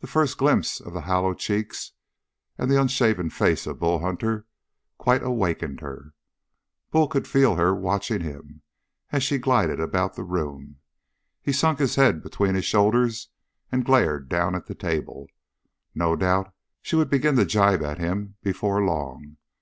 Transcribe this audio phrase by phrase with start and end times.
[0.00, 1.92] The first glimpse of the hollow cheeks
[2.56, 4.46] and the unshaven face of Bull Hunter
[4.96, 6.14] quite awakened her.
[6.90, 8.62] Bull could feel her watching him,
[9.12, 10.76] as she glided about the room.
[11.42, 13.28] He sunk his head between his shoulders
[13.70, 15.28] and glared down at the table.
[15.94, 19.36] No doubt she would begin to gibe at him before long.